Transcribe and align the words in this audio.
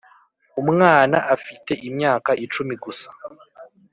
umwana 0.61 1.17
afite 1.35 1.71
imyaka 1.87 2.31
icumi 2.45 2.75
gusa 2.83 3.09